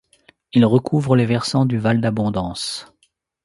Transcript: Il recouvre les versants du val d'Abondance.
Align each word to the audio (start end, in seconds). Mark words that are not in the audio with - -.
Il 0.53 0.65
recouvre 0.65 1.15
les 1.15 1.27
versants 1.27 1.67
du 1.67 1.77
val 1.77 2.01
d'Abondance. 2.01 2.91